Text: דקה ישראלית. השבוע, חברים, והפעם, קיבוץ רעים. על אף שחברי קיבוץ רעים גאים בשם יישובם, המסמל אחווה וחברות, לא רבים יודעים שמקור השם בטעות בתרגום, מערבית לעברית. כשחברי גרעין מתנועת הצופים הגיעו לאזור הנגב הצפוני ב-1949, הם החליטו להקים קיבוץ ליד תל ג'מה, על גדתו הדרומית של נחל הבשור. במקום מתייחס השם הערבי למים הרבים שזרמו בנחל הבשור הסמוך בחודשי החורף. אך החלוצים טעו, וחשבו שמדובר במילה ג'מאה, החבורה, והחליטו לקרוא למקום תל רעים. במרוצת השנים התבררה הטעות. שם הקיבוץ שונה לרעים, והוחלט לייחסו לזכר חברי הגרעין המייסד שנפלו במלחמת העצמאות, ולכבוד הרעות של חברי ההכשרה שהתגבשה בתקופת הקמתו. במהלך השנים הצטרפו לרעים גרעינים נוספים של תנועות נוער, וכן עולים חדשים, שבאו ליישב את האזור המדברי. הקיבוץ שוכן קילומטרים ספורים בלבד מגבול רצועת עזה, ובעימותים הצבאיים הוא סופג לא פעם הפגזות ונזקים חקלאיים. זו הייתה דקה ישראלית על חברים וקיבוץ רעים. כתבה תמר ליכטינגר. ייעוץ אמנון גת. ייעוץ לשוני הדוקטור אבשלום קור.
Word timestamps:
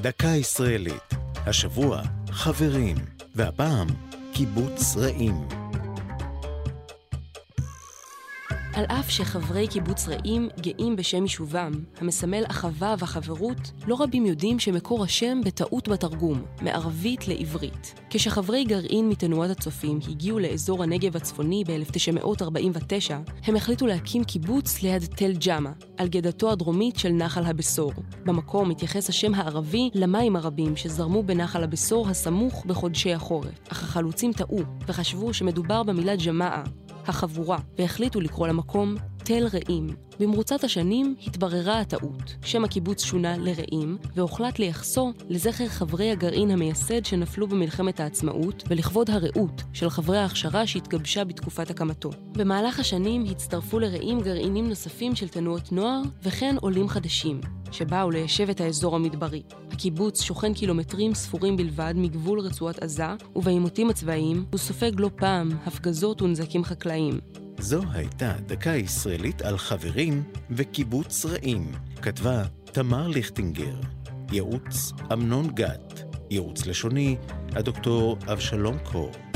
דקה 0.00 0.28
ישראלית. 0.28 1.14
השבוע, 1.46 2.02
חברים, 2.30 2.96
והפעם, 3.34 3.86
קיבוץ 4.32 4.96
רעים. 4.96 5.59
על 8.74 8.84
אף 8.84 9.10
שחברי 9.10 9.68
קיבוץ 9.68 10.08
רעים 10.08 10.48
גאים 10.60 10.96
בשם 10.96 11.22
יישובם, 11.22 11.72
המסמל 12.00 12.42
אחווה 12.46 12.94
וחברות, 12.98 13.72
לא 13.86 14.02
רבים 14.02 14.26
יודעים 14.26 14.58
שמקור 14.58 15.04
השם 15.04 15.40
בטעות 15.44 15.88
בתרגום, 15.88 16.42
מערבית 16.62 17.28
לעברית. 17.28 17.94
כשחברי 18.10 18.64
גרעין 18.64 19.08
מתנועת 19.08 19.50
הצופים 19.50 19.98
הגיעו 20.08 20.38
לאזור 20.38 20.82
הנגב 20.82 21.16
הצפוני 21.16 21.64
ב-1949, 21.66 23.12
הם 23.44 23.56
החליטו 23.56 23.86
להקים 23.86 24.24
קיבוץ 24.24 24.82
ליד 24.82 25.04
תל 25.04 25.32
ג'מה, 25.46 25.72
על 25.96 26.08
גדתו 26.08 26.52
הדרומית 26.52 26.96
של 26.96 27.08
נחל 27.08 27.44
הבשור. 27.44 27.92
במקום 28.24 28.68
מתייחס 28.68 29.08
השם 29.08 29.34
הערבי 29.34 29.90
למים 29.94 30.36
הרבים 30.36 30.76
שזרמו 30.76 31.22
בנחל 31.22 31.64
הבשור 31.64 32.08
הסמוך 32.08 32.64
בחודשי 32.66 33.14
החורף. 33.14 33.68
אך 33.68 33.82
החלוצים 33.82 34.32
טעו, 34.32 34.60
וחשבו 34.86 35.34
שמדובר 35.34 35.82
במילה 35.82 36.16
ג'מאה, 36.16 36.62
החבורה, 37.06 37.58
והחליטו 37.78 38.20
לקרוא 38.20 38.48
למקום 38.48 38.94
תל 39.24 39.46
רעים. 39.52 39.86
במרוצת 40.20 40.64
השנים 40.64 41.14
התבררה 41.26 41.80
הטעות. 41.80 42.36
שם 42.44 42.64
הקיבוץ 42.64 43.04
שונה 43.04 43.36
לרעים, 43.36 43.98
והוחלט 44.14 44.58
לייחסו 44.58 45.12
לזכר 45.28 45.68
חברי 45.68 46.10
הגרעין 46.10 46.50
המייסד 46.50 47.04
שנפלו 47.04 47.48
במלחמת 47.48 48.00
העצמאות, 48.00 48.64
ולכבוד 48.68 49.10
הרעות 49.10 49.62
של 49.72 49.90
חברי 49.90 50.18
ההכשרה 50.18 50.66
שהתגבשה 50.66 51.24
בתקופת 51.24 51.70
הקמתו. 51.70 52.10
במהלך 52.32 52.78
השנים 52.80 53.24
הצטרפו 53.30 53.78
לרעים 53.78 54.20
גרעינים 54.20 54.68
נוספים 54.68 55.14
של 55.14 55.28
תנועות 55.28 55.72
נוער, 55.72 56.00
וכן 56.22 56.56
עולים 56.60 56.88
חדשים, 56.88 57.40
שבאו 57.70 58.10
ליישב 58.10 58.50
את 58.50 58.60
האזור 58.60 58.96
המדברי. 58.96 59.42
הקיבוץ 59.72 60.22
שוכן 60.22 60.54
קילומטרים 60.54 61.14
ספורים 61.14 61.56
בלבד 61.56 61.94
מגבול 61.96 62.40
רצועת 62.40 62.78
עזה, 62.78 63.06
ובעימותים 63.36 63.90
הצבאיים 63.90 64.44
הוא 64.50 64.58
סופג 64.58 64.92
לא 65.00 65.10
פעם 65.16 65.48
הפגזות 65.66 66.22
ונזקים 66.22 66.64
חקלאיים. 66.64 67.20
זו 67.58 67.82
הייתה 67.92 68.32
דקה 68.46 68.70
ישראלית 68.70 69.42
על 69.42 69.58
חברים 69.58 70.22
וקיבוץ 70.50 71.26
רעים. 71.26 71.72
כתבה 72.02 72.42
תמר 72.64 73.08
ליכטינגר. 73.08 73.74
ייעוץ 74.32 74.92
אמנון 75.12 75.48
גת. 75.54 76.02
ייעוץ 76.30 76.66
לשוני 76.66 77.16
הדוקטור 77.52 78.16
אבשלום 78.32 78.78
קור. 78.78 79.29